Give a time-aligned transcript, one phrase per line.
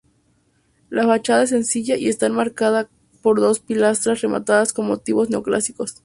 [0.89, 2.89] La fachada es sencilla y está enmarcada
[3.21, 5.93] por dos pilastras rematadas con motivos neoclásicos.